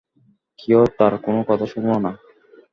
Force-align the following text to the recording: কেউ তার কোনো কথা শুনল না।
কেউ 0.59 0.81
তার 0.97 1.13
কোনো 1.25 1.39
কথা 1.49 1.65
শুনল 1.71 1.91
না। 2.05 2.11